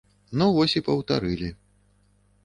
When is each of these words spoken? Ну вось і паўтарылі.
Ну 0.41 0.45
вось 0.53 0.73
і 0.79 0.81
паўтарылі. 0.87 1.49